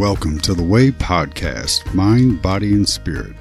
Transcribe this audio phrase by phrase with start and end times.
[0.00, 3.36] Welcome to the Way Podcast Mind, Body, and Spirit.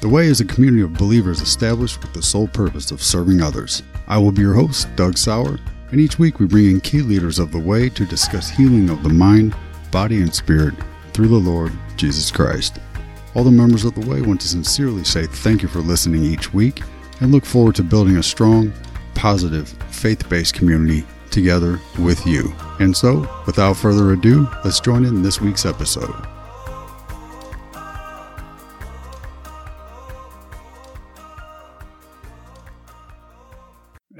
[0.00, 3.82] The Way is a community of believers established with the sole purpose of serving others.
[4.06, 5.58] I will be your host, Doug Sauer,
[5.90, 9.02] and each week we bring in key leaders of the Way to discuss healing of
[9.02, 9.54] the mind,
[9.90, 10.72] body, and spirit
[11.12, 12.78] through the Lord Jesus Christ.
[13.34, 16.54] All the members of the Way want to sincerely say thank you for listening each
[16.54, 16.80] week
[17.20, 18.72] and look forward to building a strong,
[19.14, 22.52] positive, faith based community together with you.
[22.80, 26.14] And so, without further ado, let's join in this week's episode.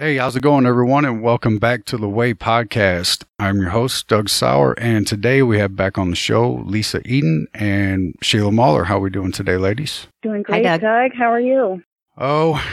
[0.01, 1.05] Hey, how's it going, everyone?
[1.05, 3.25] And welcome back to the Way Podcast.
[3.41, 7.49] I'm your host, Doug Sauer, and today we have back on the show Lisa Eaton
[7.53, 8.85] and Sheila Mahler.
[8.85, 10.07] How are we doing today, ladies?
[10.23, 10.83] Doing great, Doug.
[10.83, 11.11] Doug.
[11.15, 11.83] How are you?
[12.17, 12.65] Oh,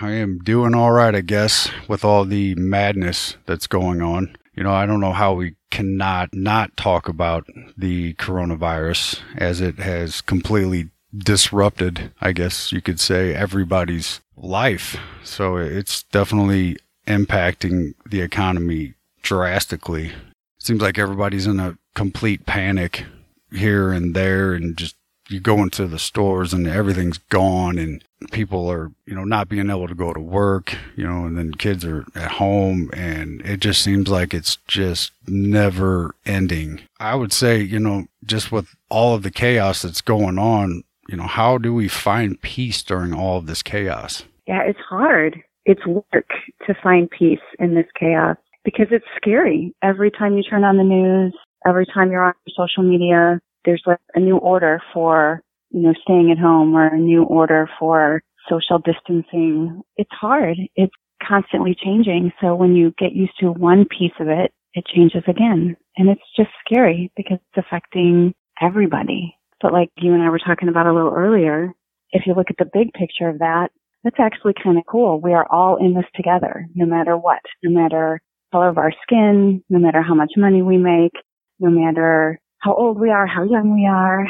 [0.00, 4.36] I am doing all right, I guess, with all the madness that's going on.
[4.54, 7.46] You know, I don't know how we cannot not talk about
[7.76, 14.96] the coronavirus as it has completely disrupted, I guess you could say, everybody's life.
[15.24, 20.12] So it's definitely impacting the economy drastically.
[20.58, 23.04] seems like everybody's in a complete panic
[23.50, 24.96] here and there and just
[25.28, 29.70] you go into the stores and everything's gone and people are, you know, not being
[29.70, 33.60] able to go to work, you know, and then kids are at home and it
[33.60, 36.80] just seems like it's just never ending.
[36.98, 41.16] I would say, you know, just with all of the chaos that's going on, you
[41.16, 44.24] know, how do we find peace during all of this chaos?
[44.46, 45.42] Yeah, it's hard.
[45.64, 46.30] It's work
[46.66, 49.74] to find peace in this chaos because it's scary.
[49.82, 51.34] Every time you turn on the news,
[51.66, 56.30] every time you're on social media, there's like a new order for, you know, staying
[56.32, 59.82] at home or a new order for social distancing.
[59.98, 60.56] It's hard.
[60.74, 62.32] It's constantly changing.
[62.40, 65.76] So when you get used to one piece of it, it changes again.
[65.98, 69.36] And it's just scary because it's affecting everybody.
[69.60, 71.74] But like you and I were talking about a little earlier,
[72.12, 73.68] if you look at the big picture of that,
[74.02, 75.20] that's actually kind of cool.
[75.20, 79.62] We are all in this together, no matter what, no matter color of our skin,
[79.68, 81.12] no matter how much money we make,
[81.60, 84.26] no matter how old we are, how young we are,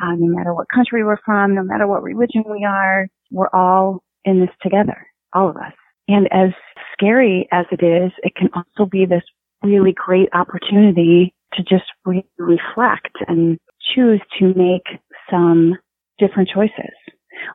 [0.00, 4.02] uh, no matter what country we're from, no matter what religion we are, we're all
[4.24, 5.72] in this together, all of us.
[6.08, 6.50] And as
[6.92, 9.22] scary as it is, it can also be this
[9.62, 13.58] really great opportunity to just re- reflect and
[13.94, 15.00] choose to make
[15.30, 15.74] some
[16.18, 16.94] different choices.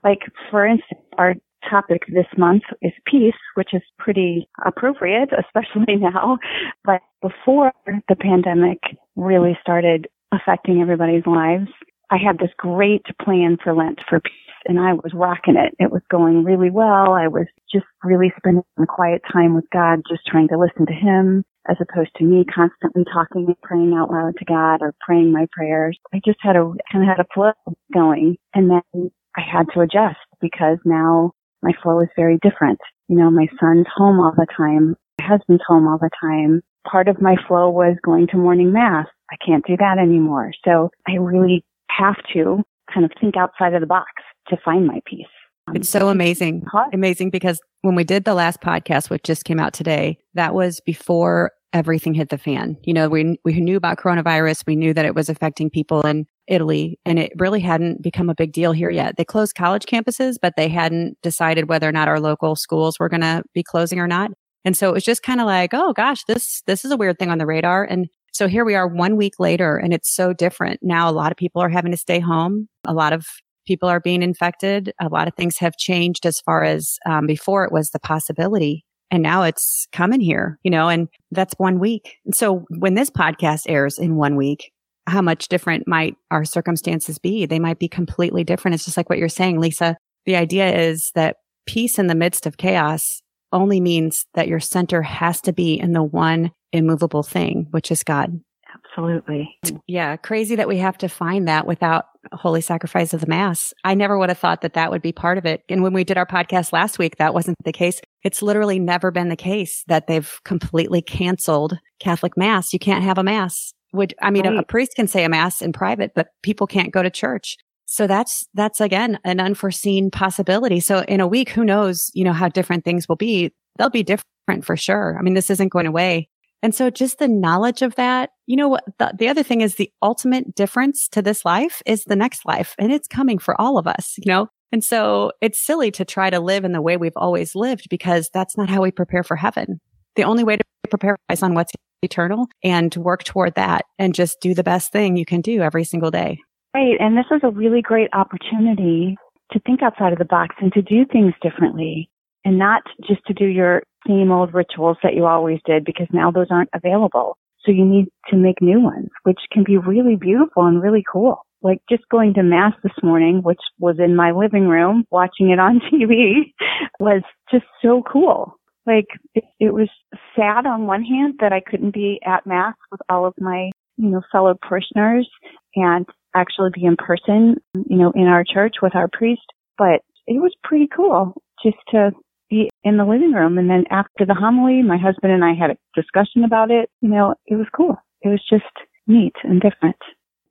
[0.03, 0.19] Like,
[0.49, 1.35] for instance, our
[1.69, 6.37] topic this month is peace, which is pretty appropriate, especially now.
[6.83, 8.79] But before the pandemic
[9.15, 11.69] really started affecting everybody's lives,
[12.09, 14.33] I had this great plan for Lent for peace
[14.65, 15.75] and I was rocking it.
[15.79, 17.13] It was going really well.
[17.13, 20.93] I was just really spending some quiet time with God, just trying to listen to
[20.93, 25.31] Him as opposed to me constantly talking and praying out loud to God or praying
[25.31, 25.97] my prayers.
[26.13, 27.53] I just had a kind of had a flow
[27.93, 32.79] going and then I had to adjust because now my flow is very different.
[33.07, 34.95] You know, my son's home all the time.
[35.19, 36.61] My husband's home all the time.
[36.89, 39.07] Part of my flow was going to morning mass.
[39.33, 40.51] I can't do that anymore.
[40.63, 42.63] So I really have to
[42.93, 44.11] kind of think outside of the box
[44.49, 45.25] to find my peace.
[45.67, 46.65] Um, it's so amazing.
[46.93, 50.81] Amazing because when we did the last podcast, which just came out today, that was
[50.81, 52.77] before everything hit the fan.
[52.83, 54.63] You know, we, we knew about coronavirus.
[54.67, 58.35] We knew that it was affecting people in Italy and it really hadn't become a
[58.35, 59.15] big deal here yet.
[59.17, 63.09] They closed college campuses, but they hadn't decided whether or not our local schools were
[63.09, 64.31] going to be closing or not.
[64.65, 67.17] And so it was just kind of like, oh gosh, this, this is a weird
[67.17, 67.83] thing on the radar.
[67.83, 70.79] And so here we are one week later and it's so different.
[70.81, 72.67] Now a lot of people are having to stay home.
[72.85, 73.27] A lot of
[73.65, 74.91] people are being infected.
[74.99, 78.85] A lot of things have changed as far as um, before it was the possibility.
[79.11, 82.17] And now it's coming here, you know, and that's one week.
[82.25, 84.71] And so when this podcast airs in one week,
[85.05, 87.45] how much different might our circumstances be?
[87.45, 88.73] They might be completely different.
[88.75, 89.97] It's just like what you're saying, Lisa.
[90.25, 93.21] The idea is that peace in the midst of chaos
[93.53, 98.03] only means that your center has to be in the one immovable thing, which is
[98.03, 98.41] God.
[98.85, 99.57] Absolutely.
[99.87, 100.17] Yeah.
[100.17, 103.73] Crazy that we have to find that without holy sacrifice of the mass.
[103.83, 105.61] I never would have thought that that would be part of it.
[105.69, 108.01] And when we did our podcast last week, that wasn't the case.
[108.23, 112.73] It's literally never been the case that they've completely canceled Catholic mass.
[112.73, 113.73] You can't have a mass.
[113.93, 114.55] Would, I mean, right.
[114.55, 117.57] a, a priest can say a mass in private, but people can't go to church.
[117.93, 120.79] So that's, that's again, an unforeseen possibility.
[120.79, 123.53] So in a week, who knows, you know, how different things will be.
[123.77, 125.15] They'll be different for sure.
[125.19, 126.27] I mean, this isn't going away.
[126.63, 129.91] And so just the knowledge of that, you know, the, the other thing is the
[130.01, 133.85] ultimate difference to this life is the next life and it's coming for all of
[133.85, 134.47] us, you know?
[134.71, 138.27] And so it's silly to try to live in the way we've always lived because
[138.33, 139.79] that's not how we prepare for heaven.
[140.15, 144.39] The only way to prepare is on what's eternal and work toward that and just
[144.41, 146.39] do the best thing you can do every single day.
[146.73, 146.97] Right.
[146.99, 149.15] And this is a really great opportunity
[149.51, 152.09] to think outside of the box and to do things differently
[152.43, 156.31] and not just to do your same old rituals that you always did because now
[156.31, 157.37] those aren't available.
[157.63, 161.45] So you need to make new ones, which can be really beautiful and really cool.
[161.61, 165.59] Like just going to mass this morning, which was in my living room, watching it
[165.59, 166.53] on TV
[166.99, 167.21] was
[167.51, 168.55] just so cool.
[168.85, 169.05] Like
[169.35, 169.89] it, it was
[170.35, 174.09] sad on one hand that I couldn't be at mass with all of my, you
[174.09, 175.29] know, fellow parishioners
[175.75, 176.05] and
[176.35, 179.41] actually be in person, you know, in our church with our priest.
[179.77, 181.33] But it was pretty cool
[181.63, 182.11] just to
[182.49, 183.57] be in the living room.
[183.57, 186.89] And then after the homily, my husband and I had a discussion about it.
[187.01, 187.97] You know, it was cool.
[188.21, 188.63] It was just
[189.07, 189.97] neat and different.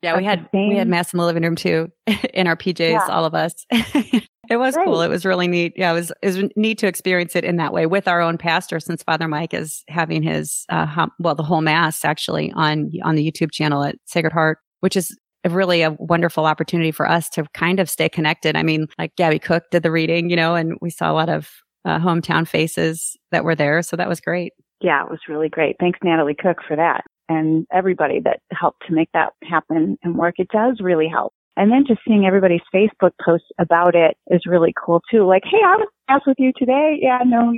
[0.02, 1.88] Yeah, we had we had mass in the living room too,
[2.34, 3.06] in our PJs, yeah.
[3.08, 3.55] all of us.
[3.70, 5.00] it was cool.
[5.00, 5.75] It was really neat.
[5.76, 8.37] Yeah, it was it was neat to experience it in that way with our own
[8.37, 12.90] pastor, since Father Mike is having his uh, hum, well, the whole mass actually on
[13.05, 15.17] on the YouTube channel at Sacred Heart, which is
[15.49, 18.56] really a wonderful opportunity for us to kind of stay connected.
[18.56, 21.29] I mean, like Gabby Cook did the reading, you know, and we saw a lot
[21.29, 21.50] of
[21.85, 23.83] uh, hometown faces that were there.
[23.83, 24.53] So that was great.
[24.81, 25.77] Yeah, it was really great.
[25.79, 30.35] Thanks, Natalie Cook, for that and everybody that helped to make that happen and work.
[30.39, 31.33] It does really help.
[31.56, 35.27] And then just seeing everybody's Facebook posts about it is really cool too.
[35.27, 36.99] Like, hey, I was class with you today.
[37.00, 37.53] Yeah, no,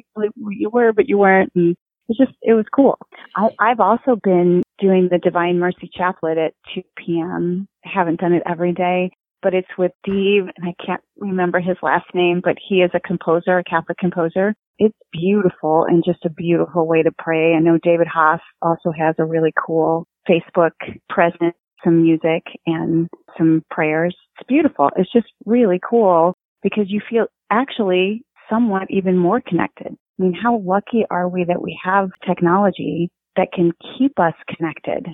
[0.51, 1.53] you were, but you weren't.
[1.55, 1.77] And
[2.09, 2.99] it's just, it was cool.
[3.37, 7.69] I, I've also been doing the Divine Mercy Chaplet at 2 p.m.
[7.85, 9.11] I haven't done it every day,
[9.43, 13.01] but it's with Steve, and I can't remember his last name, but he is a
[13.01, 14.55] composer, a Catholic composer.
[14.79, 17.55] It's beautiful and just a beautiful way to pray.
[17.55, 20.73] I know David Haas also has a really cool Facebook
[21.09, 21.55] presence,
[21.85, 23.09] some music and
[23.39, 24.17] some prayers.
[24.39, 24.91] It's beautiful.
[24.97, 29.97] It's just really cool because you feel actually somewhat even more connected.
[30.19, 35.07] I mean, how lucky are we that we have technology that can keep us connected?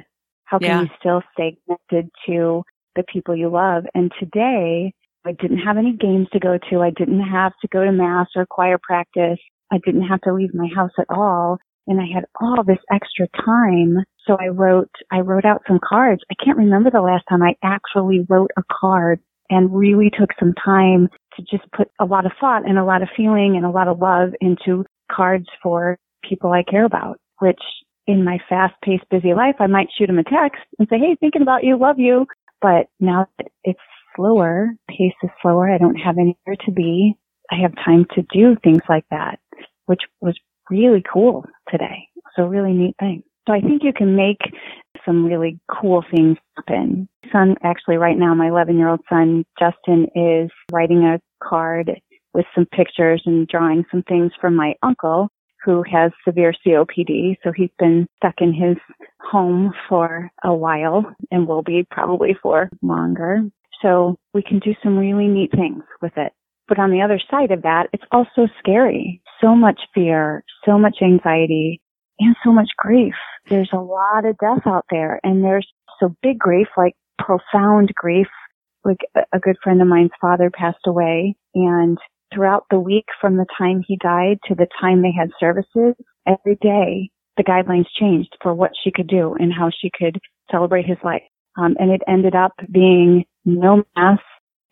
[0.44, 0.82] How can yeah.
[0.82, 2.62] you still stay connected to
[2.97, 3.85] the people you love?
[3.94, 4.93] And today,
[5.25, 6.81] I didn't have any games to go to.
[6.81, 9.38] I didn't have to go to mass or choir practice.
[9.70, 11.58] I didn't have to leave my house at all.
[11.87, 14.05] And I had all this extra time.
[14.26, 16.23] So I wrote, I wrote out some cards.
[16.31, 20.55] I can't remember the last time I actually wrote a card and really took some
[20.64, 23.71] time to just put a lot of thought and a lot of feeling and a
[23.71, 25.99] lot of love into cards for
[26.29, 27.61] people I care about, which
[28.06, 31.17] in my fast paced busy life, I might shoot them a text and say, Hey,
[31.19, 32.27] thinking about you, love you.
[32.61, 33.81] But now that it's
[34.17, 35.71] slower, pace is slower.
[35.71, 37.17] I don't have anywhere to be.
[37.50, 39.38] I have time to do things like that,
[39.87, 40.38] which was
[40.69, 42.09] really cool today.
[42.37, 43.23] So really neat thing.
[43.49, 44.38] So I think you can make
[45.05, 47.08] some really cool things happen.
[47.32, 52.00] Son, actually right now, my 11 year old son, Justin, is writing a card
[52.32, 55.29] with some pictures and drawing some things from my uncle
[55.64, 57.37] who has severe COPD.
[57.43, 58.76] So he's been stuck in his
[59.20, 63.41] home for a while and will be probably for longer.
[63.82, 66.32] So we can do some really neat things with it.
[66.69, 69.20] But on the other side of that, it's also scary.
[69.41, 71.81] So much fear, so much anxiety,
[72.21, 73.15] and so much grief.
[73.49, 75.67] There's a lot of death out there and there's
[75.99, 78.29] so big grief, like profound grief.
[78.85, 79.00] Like
[79.35, 81.99] a good friend of mine's father passed away and
[82.33, 85.95] throughout the week from the time he died to the time they had services,
[86.27, 90.19] every day the guidelines changed for what she could do and how she could
[90.50, 91.23] celebrate his life.
[91.59, 94.21] Um, and it ended up being no mass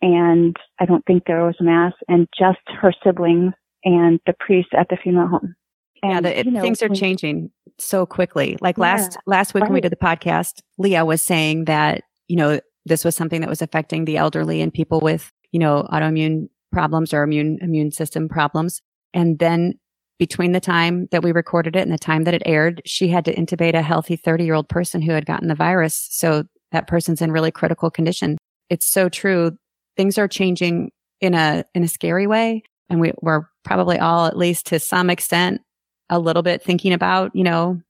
[0.01, 3.53] and I don't think there was a mass and just her siblings
[3.83, 5.55] and the priest at the funeral home.
[6.01, 8.57] And, yeah, the, it, you know, things are changing so quickly.
[8.61, 9.69] Like yeah, last last week right.
[9.69, 13.49] when we did the podcast, Leah was saying that you know this was something that
[13.49, 18.29] was affecting the elderly and people with you know autoimmune problems or immune immune system
[18.29, 18.81] problems.
[19.13, 19.73] And then
[20.19, 23.25] between the time that we recorded it and the time that it aired, she had
[23.25, 26.07] to intubate a healthy 30 year old person who had gotten the virus.
[26.11, 28.37] So that person's in really critical condition.
[28.69, 29.57] It's so true.
[29.97, 30.91] Things are changing
[31.21, 32.63] in a, in a scary way.
[32.89, 35.61] And we, we're probably all, at least to some extent,
[36.09, 37.81] a little bit thinking about, you know,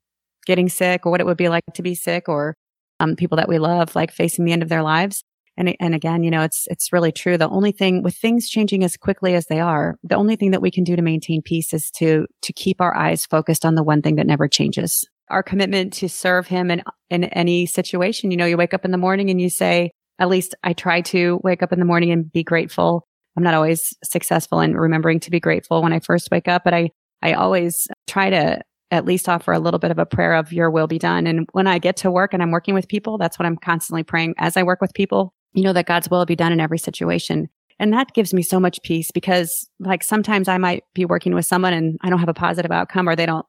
[0.45, 2.55] getting sick or what it would be like to be sick or
[2.99, 5.23] um, people that we love, like facing the end of their lives.
[5.57, 7.37] And, and again, you know, it's, it's really true.
[7.37, 10.61] The only thing with things changing as quickly as they are, the only thing that
[10.61, 13.83] we can do to maintain peace is to, to keep our eyes focused on the
[13.83, 15.05] one thing that never changes.
[15.29, 18.31] Our commitment to serve him in, in any situation.
[18.31, 21.01] You know, you wake up in the morning and you say, at least I try
[21.01, 23.05] to wake up in the morning and be grateful.
[23.37, 26.73] I'm not always successful in remembering to be grateful when I first wake up, but
[26.73, 26.89] I,
[27.21, 28.61] I always try to
[28.91, 31.27] at least offer a little bit of a prayer of your will be done.
[31.27, 34.03] And when I get to work and I'm working with people, that's what I'm constantly
[34.03, 36.77] praying as I work with people you know, that God's will be done in every
[36.77, 37.49] situation.
[37.79, 41.45] And that gives me so much peace because like sometimes I might be working with
[41.45, 43.45] someone and I don't have a positive outcome or they don't,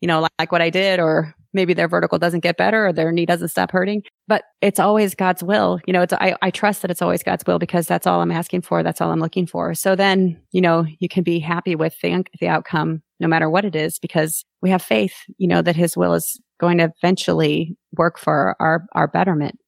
[0.00, 3.12] you know, like what I did or maybe their vertical doesn't get better or their
[3.12, 5.78] knee doesn't stop hurting, but it's always God's will.
[5.86, 8.32] You know, it's, I, I trust that it's always God's will because that's all I'm
[8.32, 8.82] asking for.
[8.82, 9.74] That's all I'm looking for.
[9.74, 13.64] So then, you know, you can be happy with the, the outcome no matter what
[13.64, 17.76] it is because we have faith, you know, that his will is going to eventually
[17.96, 19.58] work for our, our betterment.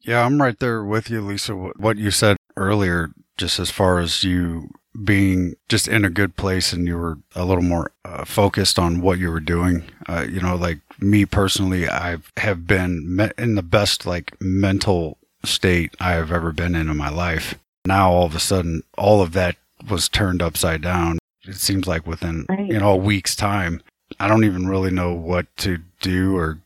[0.00, 1.54] Yeah, I'm right there with you, Lisa.
[1.54, 4.68] What you said earlier, just as far as you
[5.04, 9.00] being just in a good place and you were a little more uh, focused on
[9.00, 9.84] what you were doing.
[10.08, 15.94] Uh, you know, like me personally, I have been in the best like mental state
[15.98, 17.54] I have ever been in in my life.
[17.86, 19.56] Now all of a sudden, all of that
[19.88, 21.18] was turned upside down.
[21.44, 22.66] It seems like within right.
[22.66, 23.82] you know a week's time,
[24.20, 26.58] I don't even really know what to do or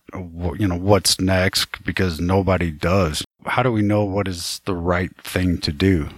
[0.58, 3.24] you know what's next because nobody does.
[3.44, 6.08] How do we know what is the right thing to do?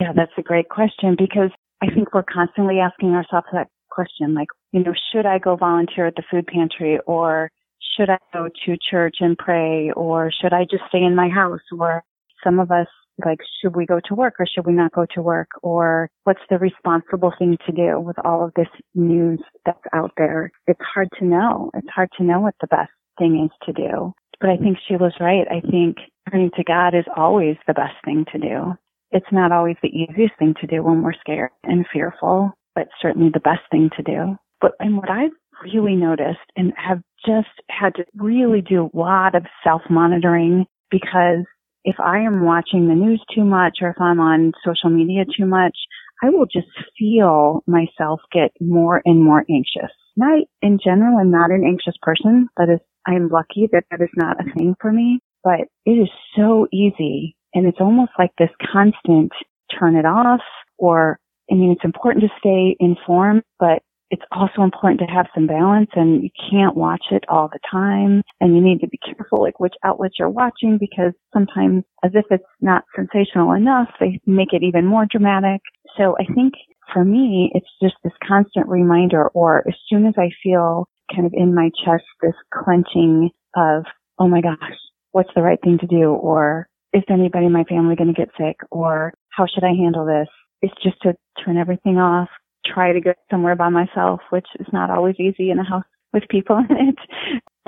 [0.00, 1.50] Yeah, that's a great question because
[1.80, 6.06] I think we're constantly asking ourselves that question like, you know, should I go volunteer
[6.06, 7.50] at the food pantry or
[7.96, 11.60] should I go to church and pray or should I just stay in my house
[11.78, 12.02] or
[12.42, 12.88] some of us
[13.24, 15.48] like should we go to work or should we not go to work?
[15.62, 20.50] Or what's the responsible thing to do with all of this news that's out there?
[20.66, 21.70] It's hard to know.
[21.74, 24.12] It's hard to know what the best thing is to do.
[24.40, 25.46] But i think sheila's right.
[25.50, 25.98] I think
[26.30, 28.74] turning to god is always the best thing to do.
[29.10, 33.30] It's not always the easiest thing to do when we're scared and fearful but certainly
[33.32, 34.36] the best thing to do.
[34.60, 39.34] But and what i've really noticed and have just had to really do a lot
[39.34, 41.44] of self monitoring because
[41.84, 45.46] if I am watching the news too much or if I'm on social media too
[45.46, 45.76] much,
[46.22, 49.92] I will just feel myself get more and more anxious.
[50.16, 52.48] And I, in general, am not an anxious person.
[52.56, 55.92] That is, I am lucky that that is not a thing for me, but it
[55.92, 57.36] is so easy.
[57.54, 59.32] And it's almost like this constant
[59.78, 60.40] turn it off
[60.78, 61.18] or,
[61.50, 65.90] I mean, it's important to stay informed, but it's also important to have some balance
[65.94, 68.22] and you can't watch it all the time.
[68.40, 72.26] And you need to be careful like which outlets you're watching because sometimes as if
[72.30, 75.60] it's not sensational enough they make it even more dramatic.
[75.96, 76.54] So i think
[76.92, 81.32] for me it's just this constant reminder or as soon as i feel kind of
[81.34, 83.84] in my chest this clenching of
[84.18, 84.76] oh my gosh
[85.12, 86.10] what's the right thing to do?
[86.10, 88.56] Or is anybody in my family going to get sick?
[88.70, 90.28] Or how should i handle this?
[90.60, 91.14] It's just to
[91.44, 92.28] turn everything off
[92.64, 96.24] try to go somewhere by myself, which is not always easy in a house with
[96.28, 96.98] people in it.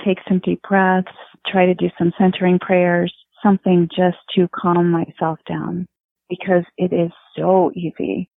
[0.04, 1.08] Take some deep breaths,
[1.46, 5.86] try to do some centering prayers, something just to calm myself down
[6.28, 8.28] because it is so easy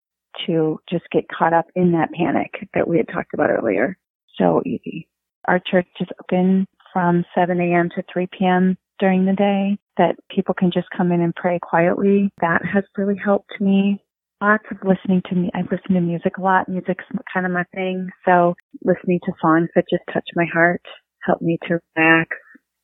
[0.46, 3.98] to just get caught up in that panic that we had talked about earlier.
[4.38, 5.08] So easy.
[5.48, 7.90] Our church is open from 7 a.m.
[7.96, 8.78] to 3 p.m.
[9.00, 12.30] during the day that people can just come in and pray quietly.
[12.42, 14.00] That has really helped me
[14.41, 15.50] lots of listening to me.
[15.53, 16.70] I listen to music a lot.
[16.70, 18.10] Music's kind of my thing.
[18.25, 20.82] So listening to songs that just touch my heart
[21.27, 22.38] help me to relax.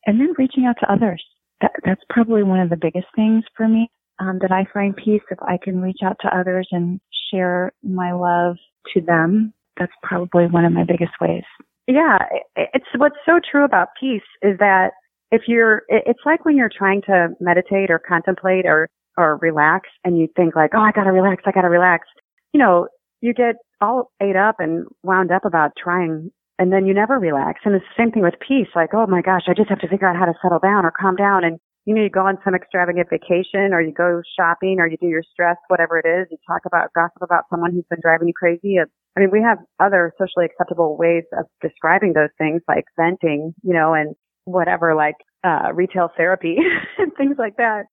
[0.06, 1.24] And then reaching out to others.
[1.62, 3.90] That, that's probably one of the biggest things for me.
[4.20, 7.00] Um, that I find peace if I can reach out to others and
[7.32, 8.58] share my love
[8.94, 9.54] to them.
[9.80, 11.44] That's probably one of my biggest ways.
[11.88, 12.20] Yeah,
[12.56, 14.92] it's what's so true about peace is that
[15.32, 20.18] if you're, it's like when you're trying to meditate or contemplate or or relax and
[20.18, 22.08] you think like, oh, I gotta relax, I gotta relax.
[22.54, 22.88] You know,
[23.22, 27.62] you get all ate up and wound up about trying and then you never relax.
[27.66, 28.70] And it's the same thing with peace.
[28.76, 30.92] Like, oh my gosh, I just have to figure out how to settle down or
[30.92, 31.44] calm down.
[31.44, 34.98] And you know, you go on some extravagant vacation or you go shopping or you
[35.02, 36.28] do your stress, whatever it is.
[36.32, 38.78] You talk about gossip about someone who's been driving you crazy.
[38.80, 43.74] I mean, we have other socially acceptable ways of describing those things like venting, you
[43.74, 44.16] know, and
[44.46, 46.58] whatever, like, uh, retail therapy
[46.98, 47.84] and things like that.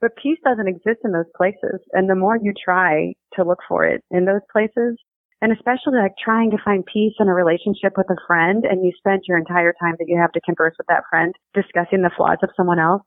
[0.00, 1.80] But peace doesn't exist in those places.
[1.92, 4.98] And the more you try to look for it in those places,
[5.42, 8.92] and especially like trying to find peace in a relationship with a friend and you
[8.96, 12.38] spend your entire time that you have to converse with that friend discussing the flaws
[12.42, 13.02] of someone else,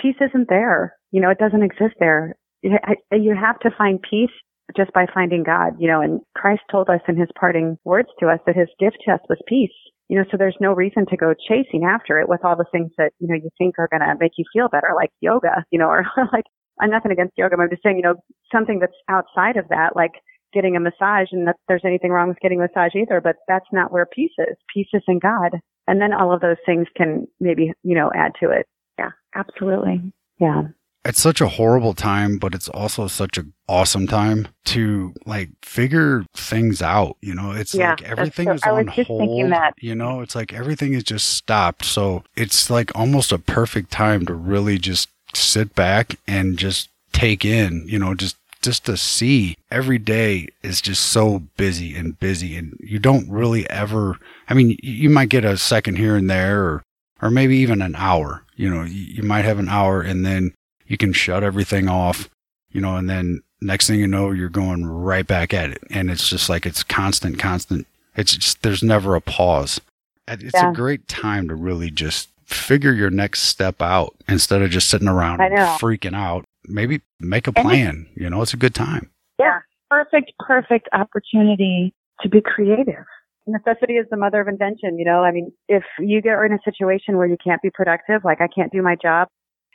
[0.00, 0.94] peace isn't there.
[1.10, 2.34] You know, it doesn't exist there.
[2.62, 4.30] You have to find peace
[4.76, 8.28] just by finding God, you know, and Christ told us in his parting words to
[8.28, 9.72] us that his gift to us was peace
[10.10, 12.90] you know, so there's no reason to go chasing after it with all the things
[12.98, 15.78] that, you know, you think are going to make you feel better, like yoga, you
[15.78, 16.44] know, or like,
[16.80, 18.16] I'm nothing against yoga, but I'm just saying, you know,
[18.52, 20.10] something that's outside of that, like
[20.52, 23.68] getting a massage and that there's anything wrong with getting a massage either, but that's
[23.72, 24.56] not where peace is.
[24.74, 25.60] Peace is in God.
[25.86, 28.66] And then all of those things can maybe, you know, add to it.
[28.98, 30.12] Yeah, absolutely.
[30.40, 30.62] Yeah
[31.04, 36.24] it's such a horrible time, but it's also such an awesome time to like figure
[36.34, 37.16] things out.
[37.22, 39.54] You know, it's yeah, like everything so, is on hold.
[39.80, 41.84] You know, it's like everything is just stopped.
[41.84, 47.44] So it's like almost a perfect time to really just sit back and just take
[47.44, 52.56] in, you know, just just to see every day is just so busy and busy
[52.56, 56.62] and you don't really ever i mean you might get a second here and there
[56.62, 56.82] or
[57.22, 60.52] or maybe even an hour you know you might have an hour and then
[60.90, 62.28] you can shut everything off
[62.70, 66.10] you know and then next thing you know you're going right back at it and
[66.10, 69.80] it's just like it's constant constant it's just there's never a pause
[70.28, 70.70] it's yeah.
[70.70, 75.08] a great time to really just figure your next step out instead of just sitting
[75.08, 78.06] around freaking out maybe make a plan.
[78.14, 79.10] You know, it's a good time.
[79.38, 79.60] Yeah.
[79.90, 83.04] Perfect, perfect opportunity to be creative.
[83.46, 84.98] Necessity is the mother of invention.
[84.98, 88.24] You know, I mean, if you get in a situation where you can't be productive,
[88.24, 89.28] like I can't do my job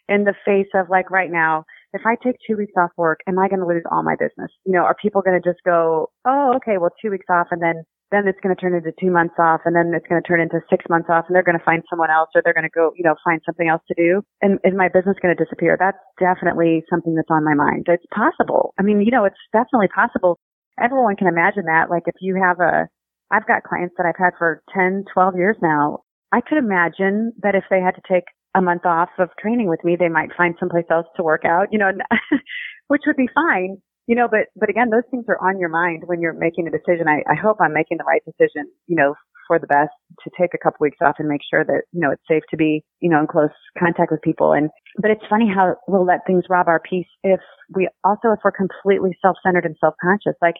[0.07, 3.39] in the face of like right now, if I take two weeks off work, am
[3.39, 4.51] I going to lose all my business?
[4.65, 7.61] You know, are people going to just go, oh, okay, well, two weeks off and
[7.61, 10.27] then then it's going to turn into two months off and then it's going to
[10.27, 12.67] turn into six months off and they're going to find someone else or they're going
[12.67, 14.21] to go, you know, find something else to do.
[14.41, 15.75] And is my business going to disappear?
[15.79, 17.87] That's definitely something that's on my mind.
[17.89, 18.73] It's possible.
[18.79, 20.37] I mean, you know, it's definitely possible.
[20.79, 21.89] Everyone can imagine that.
[21.89, 22.87] Like if you have a,
[23.31, 26.05] I've got clients that I've had for 10, 12 years now.
[26.31, 29.83] I could imagine that if they had to take a month off of training with
[29.83, 31.91] me, they might find someplace else to work out, you know,
[32.87, 36.03] which would be fine you know, but, but again, those things are on your mind
[36.05, 37.07] when you're making a decision.
[37.07, 39.15] I, I hope I'm making the right decision, you know,
[39.47, 39.93] for the best
[40.23, 42.57] to take a couple weeks off and make sure that, you know, it's safe to
[42.57, 44.53] be, you know, in close contact with people.
[44.53, 44.69] And,
[45.01, 47.39] but it's funny how we'll let things rob our peace if
[47.73, 50.37] we also, if we're completely self-centered and self-conscious.
[50.41, 50.55] Like,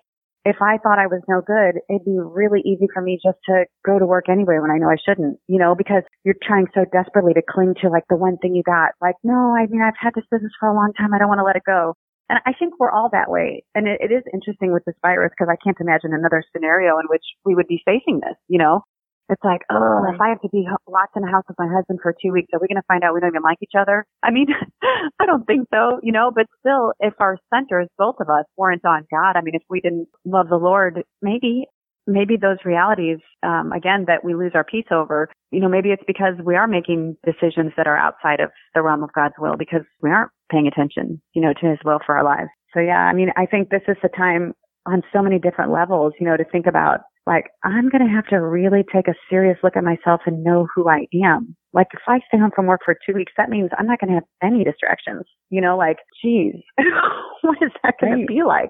[0.46, 3.66] if I thought I was no good, it'd be really easy for me just to
[3.84, 6.86] go to work anyway when I know I shouldn't, you know, because you're trying so
[6.94, 8.94] desperately to cling to like the one thing you got.
[9.02, 11.14] Like, no, I mean, I've had this business for a long time.
[11.14, 11.98] I don't want to let it go.
[12.30, 13.66] And I think we're all that way.
[13.74, 17.06] And it, it is interesting with this virus because I can't imagine another scenario in
[17.10, 18.82] which we would be facing this, you know?
[19.30, 22.00] It's like, oh, if I have to be locked in a house with my husband
[22.02, 24.06] for two weeks, are we going to find out we don't even like each other?
[24.22, 24.48] I mean,
[25.20, 28.86] I don't think so, you know, but still, if our centers, both of us, weren't
[28.86, 31.66] on God, I mean, if we didn't love the Lord, maybe
[32.08, 36.04] maybe those realities, um, again, that we lose our peace over, you know, maybe it's
[36.06, 39.82] because we are making decisions that are outside of the realm of God's will because
[40.02, 42.50] we aren't paying attention, you know, to his will for our lives.
[42.74, 44.54] So yeah, I mean, I think this is the time
[44.86, 48.28] on so many different levels, you know, to think about like, I'm going to have
[48.28, 51.56] to really take a serious look at myself and know who I am.
[51.74, 54.10] Like, if I stay home from work for two weeks, that means I'm not going
[54.10, 56.56] to have any distractions, you know, like, geez,
[57.42, 58.22] what is that going right.
[58.22, 58.70] to be like?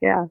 [0.00, 0.26] Yeah.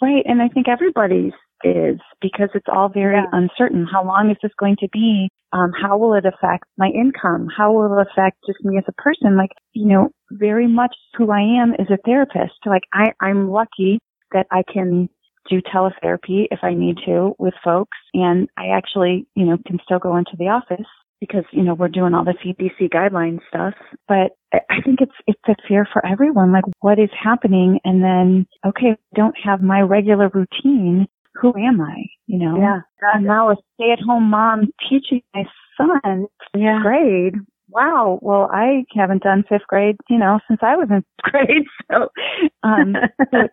[0.00, 0.24] Right.
[0.26, 1.32] And I think everybody's
[1.64, 3.26] is because it's all very yeah.
[3.32, 3.86] uncertain.
[3.90, 5.28] How long is this going to be?
[5.52, 7.48] Um, how will it affect my income?
[7.56, 9.36] How will it affect just me as a person?
[9.36, 12.54] Like, you know, very much who I am as a therapist.
[12.66, 13.98] Like, I, I'm lucky
[14.32, 15.08] that I can
[15.48, 17.98] do teletherapy if I need to with folks.
[18.14, 20.86] And I actually, you know, can still go into the office
[21.20, 23.74] because, you know, we're doing all the CDC guideline stuff.
[24.08, 26.52] But I think it's, it's a fear for everyone.
[26.52, 27.78] Like, what is happening?
[27.84, 32.04] And then, okay, don't have my regular routine who am I?
[32.26, 32.58] You know?
[32.58, 32.80] Yeah.
[33.14, 35.44] I'm now a stay at home mom teaching my
[35.76, 36.80] son yeah.
[36.82, 37.34] grade.
[37.68, 38.18] Wow.
[38.20, 41.66] Well, I haven't done fifth grade, you know, since I was in fifth grade.
[41.90, 42.08] So,
[42.62, 42.94] um,
[43.30, 43.48] so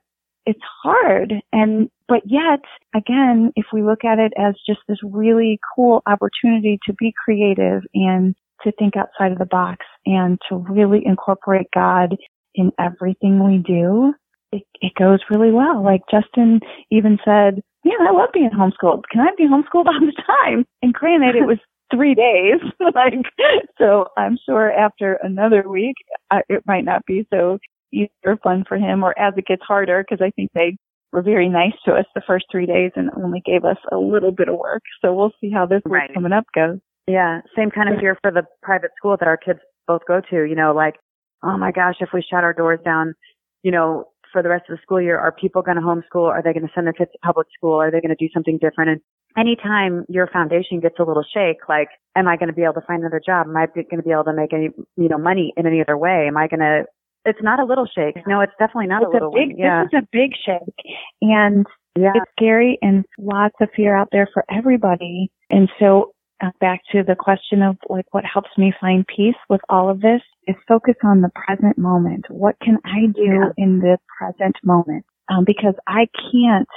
[0.50, 1.34] it's hard.
[1.54, 2.62] And, but yet,
[2.96, 7.84] again, if we look at it as just this really cool opportunity to be creative
[7.94, 8.34] and
[8.64, 12.16] to think outside of the box and to really incorporate God
[12.56, 14.16] in everything we do,
[14.52, 15.84] it, it goes really well.
[15.84, 19.04] Like Justin even said, yeah, I love being homeschooled.
[19.12, 20.66] Can I be homeschooled all the time?
[20.82, 21.60] And granted, it was
[21.94, 22.60] three days.
[22.96, 23.14] like,
[23.78, 25.96] so I'm sure after another week,
[26.32, 27.60] I, it might not be so
[27.91, 30.78] easy or fun for him or as it gets harder because I think they
[31.12, 34.32] were very nice to us the first three days and only gave us a little
[34.32, 34.84] bit of work.
[35.02, 36.13] So we'll see how this right.
[36.13, 36.80] coming up goes.
[37.08, 37.41] Yeah.
[37.56, 40.56] Same kind of fear for the private school that our kids both go to, you
[40.56, 40.95] know, like,
[41.43, 43.15] oh my gosh, if we shut our doors down,
[43.63, 46.30] you know, for the rest of the school year, are people going to homeschool?
[46.30, 47.75] Are they going to send their kids to public school?
[47.75, 48.91] Are they going to do something different?
[48.91, 49.02] And
[49.38, 52.86] anytime your foundation gets a little shake, like, am I going to be able to
[52.86, 53.47] find another job?
[53.47, 55.97] Am I going to be able to make any, you know, money in any other
[55.97, 56.25] way?
[56.28, 56.84] Am I going to,
[57.30, 58.15] it's not a little shake.
[58.28, 59.58] No, it's definitely not it's a little a big, one.
[59.58, 59.84] Yeah.
[59.84, 60.96] This is a big shake.
[61.22, 61.65] And
[61.98, 62.12] yeah.
[62.15, 65.32] it's scary and lots of fear out there for everybody.
[65.50, 69.62] And so uh, back to the question of like what helps me find peace with
[69.70, 72.26] all of this is focus on the present moment.
[72.30, 73.50] What can I do yeah.
[73.58, 75.06] in the present moment?
[75.30, 76.68] Um, because I can't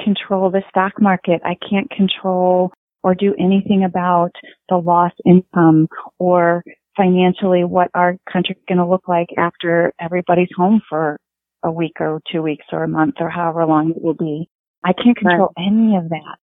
[0.00, 1.40] control the stock market.
[1.44, 4.32] I can't control or do anything about
[4.68, 6.64] the lost income or
[6.98, 11.18] financially what our country is going to look like after everybody's home for
[11.64, 14.50] a week or two weeks or a month or however long it will be.
[14.84, 15.66] I can't control right.
[15.66, 16.36] any of that.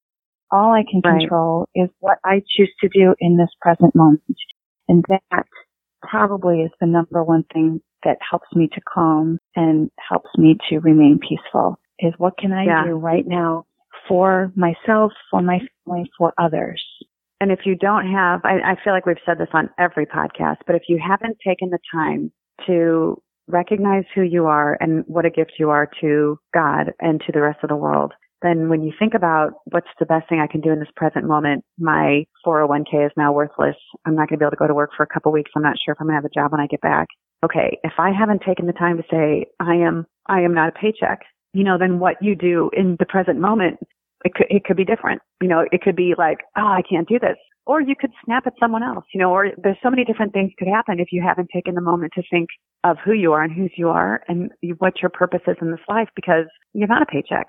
[0.50, 1.20] All I can right.
[1.20, 4.22] control is what I choose to do in this present moment.
[4.88, 5.46] And that
[6.02, 10.78] probably is the number one thing that helps me to calm and helps me to
[10.78, 12.84] remain peaceful is what can I yeah.
[12.84, 13.66] do right now
[14.08, 16.84] for myself, for my family, for others.
[17.40, 20.58] And if you don't have, I, I feel like we've said this on every podcast,
[20.66, 22.32] but if you haven't taken the time
[22.66, 27.32] to recognize who you are and what a gift you are to God and to
[27.32, 30.46] the rest of the world, then when you think about what's the best thing I
[30.46, 33.76] can do in this present moment, my 401k is now worthless.
[34.04, 35.50] I'm not going to be able to go to work for a couple weeks.
[35.56, 37.08] I'm not sure if I'm going to have a job when I get back.
[37.44, 40.72] Okay, if I haven't taken the time to say I am I am not a
[40.72, 41.20] paycheck,
[41.52, 43.78] you know, then what you do in the present moment,
[44.24, 45.22] it could, it could be different.
[45.40, 47.36] You know, it could be like, oh, I can't do this.
[47.66, 50.52] Or you could snap at someone else, you know, or there's so many different things
[50.58, 52.48] could happen if you haven't taken the moment to think
[52.82, 55.80] of who you are and whose you are and what your purpose is in this
[55.88, 57.46] life because you're not a paycheck.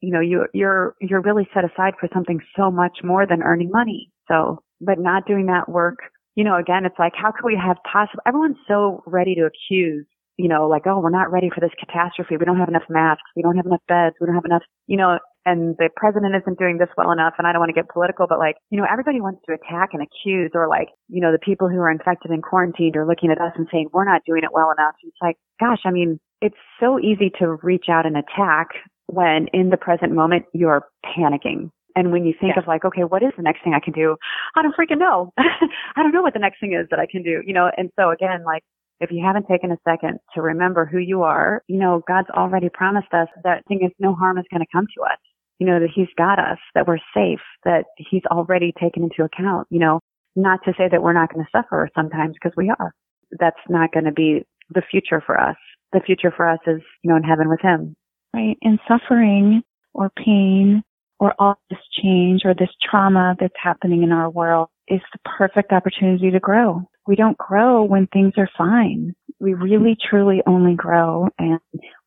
[0.00, 3.70] You know, you, you're, you're really set aside for something so much more than earning
[3.72, 4.10] money.
[4.28, 5.98] So, but not doing that work,
[6.36, 10.06] you know, again, it's like, how can we have possible, everyone's so ready to accuse
[10.38, 12.36] you know, like, oh, we're not ready for this catastrophe.
[12.36, 13.22] We don't have enough masks.
[13.36, 14.16] We don't have enough beds.
[14.20, 17.34] We don't have enough, you know, and the president isn't doing this well enough.
[17.38, 19.90] And I don't want to get political, but like, you know, everybody wants to attack
[19.92, 23.30] and accuse or like, you know, the people who are infected and quarantined are looking
[23.30, 24.94] at us and saying, we're not doing it well enough.
[25.02, 28.68] And it's like, gosh, I mean, it's so easy to reach out and attack
[29.06, 31.70] when in the present moment you're panicking.
[31.94, 32.62] And when you think yeah.
[32.62, 34.16] of like, okay, what is the next thing I can do?
[34.56, 35.32] I don't freaking know.
[35.38, 37.70] I don't know what the next thing is that I can do, you know?
[37.76, 38.62] And so again, like
[39.00, 42.68] if you haven't taken a second to remember who you are, you know, God's already
[42.72, 45.18] promised us that thing is no harm is going to come to us.
[45.58, 49.66] You know, that He's got us, that we're safe, that He's already taken into account,
[49.70, 50.00] you know,
[50.34, 52.92] not to say that we're not going to suffer sometimes because we are.
[53.38, 55.56] That's not going to be the future for us.
[55.92, 57.94] The future for us is, you know, in heaven with Him.
[58.34, 58.56] Right.
[58.62, 59.62] And suffering
[59.94, 60.82] or pain
[61.20, 65.70] or all this change or this trauma that's happening in our world is the perfect
[65.70, 69.14] opportunity to grow we don't grow when things are fine.
[69.40, 71.58] We really truly only grow and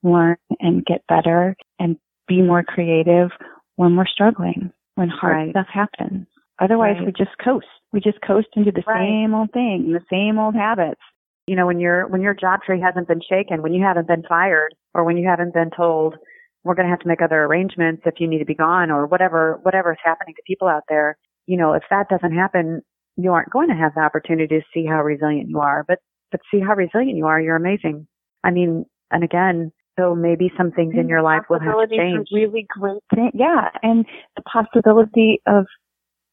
[0.04, 1.98] learn and get better and
[2.28, 3.30] be more creative
[3.76, 5.50] when we're struggling, when hard right.
[5.52, 6.28] stuff happens.
[6.60, 7.08] Otherwise right.
[7.08, 7.68] we just coast.
[7.92, 9.00] We just coast into the right.
[9.00, 11.02] same old thing, the same old habits.
[11.48, 14.24] You know, when your when your job tree hasn't been shaken, when you haven't been
[14.24, 16.16] fired, or when you haven't been told
[16.64, 19.06] we're going to have to make other arrangements if you need to be gone, or
[19.06, 21.18] whatever whatever is happening to people out there.
[21.46, 22.82] You know, if that doesn't happen,
[23.18, 26.00] you aren't going to have the opportunity to see how resilient you are, but,
[26.32, 27.40] but see how resilient you are.
[27.40, 28.08] You're amazing.
[28.44, 32.28] I mean, and again, so maybe some things in your life will have to change.
[32.32, 33.32] Really great thing.
[33.34, 33.70] Yeah.
[33.82, 34.06] And
[34.36, 35.66] the possibility of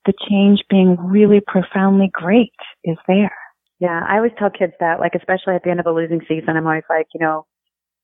[0.07, 2.53] the change being really profoundly great
[2.85, 3.37] is there.
[3.79, 4.01] Yeah.
[4.09, 6.67] I always tell kids that, like, especially at the end of a losing season, I'm
[6.67, 7.47] always like, you know,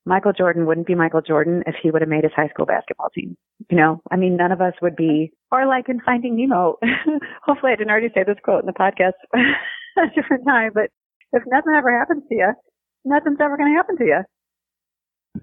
[0.09, 3.11] Michael Jordan wouldn't be Michael Jordan if he would have made his high school basketball
[3.11, 3.37] team.
[3.69, 6.79] You know, I mean, none of us would be, or like in Finding Nemo.
[7.43, 10.91] Hopefully I didn't already say this quote in the podcast a different time, but
[11.33, 12.53] if nothing ever happens to you,
[13.05, 14.23] nothing's ever going to happen to you.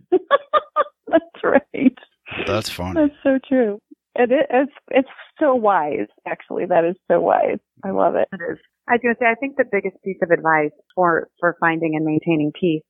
[1.08, 1.98] That's right.
[2.46, 2.96] That's fun.
[2.96, 3.80] That's so true.
[4.16, 6.08] And it, it's it's so wise.
[6.28, 7.60] Actually, that is so wise.
[7.84, 8.28] I love it.
[8.32, 8.58] It is.
[8.88, 11.96] I was going to say, I think the biggest piece of advice for for finding
[11.96, 12.84] and maintaining peace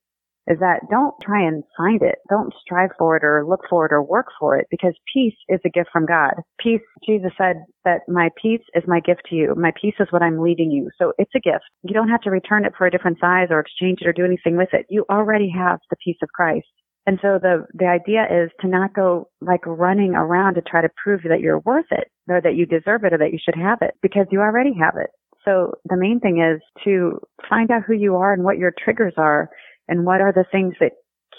[0.48, 2.18] is that don't try and find it.
[2.30, 5.60] Don't strive for it or look for it or work for it because peace is
[5.64, 6.34] a gift from God.
[6.60, 9.54] Peace, Jesus said that my peace is my gift to you.
[9.56, 10.90] My peace is what I'm leading you.
[10.98, 11.64] So it's a gift.
[11.82, 14.24] You don't have to return it for a different size or exchange it or do
[14.24, 14.86] anything with it.
[14.88, 16.66] You already have the peace of Christ.
[17.06, 20.88] And so the, the idea is to not go like running around to try to
[21.02, 23.78] prove that you're worth it or that you deserve it or that you should have
[23.80, 25.10] it because you already have it.
[25.44, 29.14] So the main thing is to find out who you are and what your triggers
[29.16, 29.48] are
[29.86, 30.92] and what are the things that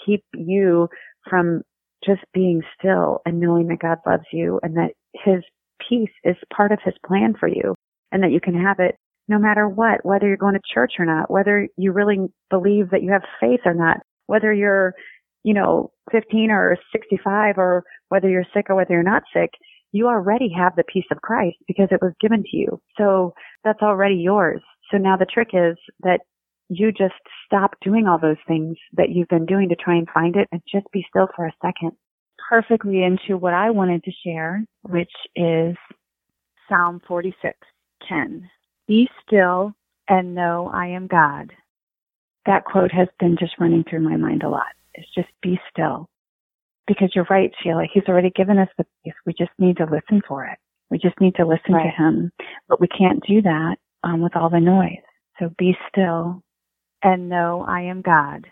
[0.06, 0.88] keep you
[1.28, 1.62] from
[2.04, 5.42] just being still and knowing that God loves you and that his
[5.86, 7.74] peace is part of his plan for you
[8.10, 8.96] and that you can have it
[9.28, 13.02] no matter what, whether you're going to church or not, whether you really believe that
[13.02, 14.94] you have faith or not, whether you're,
[15.48, 19.48] you know, 15 or 65 or whether you're sick or whether you're not sick,
[19.92, 22.78] you already have the peace of Christ because it was given to you.
[22.98, 23.32] So
[23.64, 24.60] that's already yours.
[24.90, 26.20] So now the trick is that
[26.68, 27.14] you just
[27.46, 30.60] stop doing all those things that you've been doing to try and find it and
[30.70, 31.92] just be still for a second.
[32.50, 35.74] Perfectly into what I wanted to share, which is
[36.68, 37.56] Psalm 46,
[38.06, 38.50] 10.
[38.86, 39.72] Be still
[40.10, 41.54] and know I am God.
[42.44, 44.66] That quote has been just running through my mind a lot.
[44.98, 46.08] It's just be still.
[46.86, 47.84] Because you're right, Sheila.
[47.92, 49.14] He's already given us the peace.
[49.26, 50.58] We just need to listen for it.
[50.90, 51.84] We just need to listen right.
[51.84, 52.30] to him.
[52.68, 55.04] But we can't do that um, with all the noise.
[55.38, 56.42] So be still
[57.02, 58.46] and know I am God.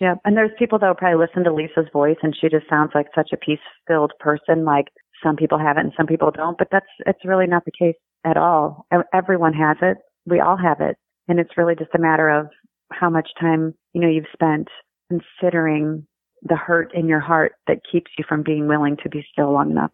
[0.00, 2.90] Yeah, and there's people that will probably listen to Lisa's voice and she just sounds
[2.94, 4.64] like such a peace-filled person.
[4.64, 4.86] Like
[5.22, 7.96] some people have it and some people don't, but that's it's really not the case
[8.24, 8.86] at all.
[9.14, 9.98] Everyone has it.
[10.26, 10.96] We all have it.
[11.28, 12.48] And it's really just a matter of
[12.92, 14.68] how much time, you know, you've spent
[15.08, 16.06] considering
[16.42, 19.70] the hurt in your heart that keeps you from being willing to be still long
[19.70, 19.90] enough.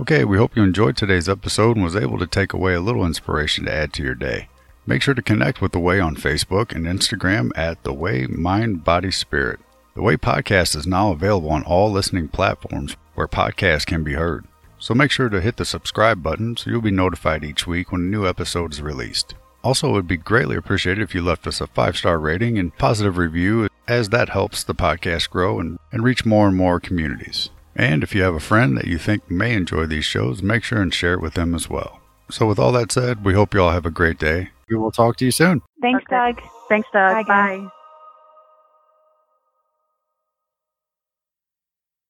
[0.00, 3.04] Okay, we hope you enjoyed today's episode and was able to take away a little
[3.04, 4.48] inspiration to add to your day.
[4.86, 8.84] Make sure to connect with The Way on Facebook and Instagram at The Way Mind,
[8.84, 9.60] Body, Spirit.
[9.94, 14.46] The Way podcast is now available on all listening platforms where podcasts can be heard.
[14.78, 18.02] So make sure to hit the subscribe button so you'll be notified each week when
[18.02, 19.34] a new episode is released.
[19.64, 22.76] Also, it would be greatly appreciated if you left us a five star rating and
[22.78, 27.50] positive review, as that helps the podcast grow and, and reach more and more communities.
[27.74, 30.82] And if you have a friend that you think may enjoy these shows, make sure
[30.82, 32.00] and share it with them as well.
[32.30, 34.50] So, with all that said, we hope you all have a great day.
[34.68, 35.62] We will talk to you soon.
[35.80, 36.32] Thanks, okay.
[36.32, 36.42] Doug.
[36.68, 37.26] Thanks, Doug.
[37.26, 37.58] Bye.
[37.58, 37.68] Bye.